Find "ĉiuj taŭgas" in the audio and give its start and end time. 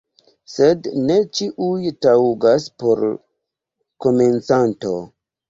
1.39-2.67